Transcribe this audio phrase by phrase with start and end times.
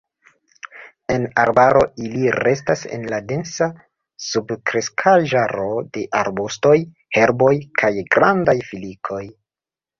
[1.15, 3.69] En arbaro, ili restas en la densa
[4.29, 6.75] subkreskaĵaro de arbustoj,
[7.21, 9.25] herboj kaj grandaj filikoj.